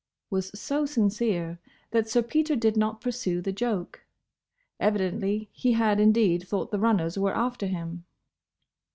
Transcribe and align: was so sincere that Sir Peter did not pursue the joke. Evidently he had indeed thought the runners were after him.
was 0.31 0.49
so 0.59 0.83
sincere 0.83 1.59
that 1.91 2.09
Sir 2.09 2.23
Peter 2.23 2.55
did 2.55 2.75
not 2.75 3.01
pursue 3.01 3.39
the 3.39 3.51
joke. 3.51 4.03
Evidently 4.79 5.47
he 5.53 5.73
had 5.73 5.99
indeed 5.99 6.47
thought 6.47 6.71
the 6.71 6.79
runners 6.79 7.19
were 7.19 7.35
after 7.37 7.67
him. 7.67 8.03